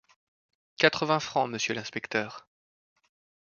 [0.79, 2.47] Quatre-vingts francs, monsieur l’inspecteur.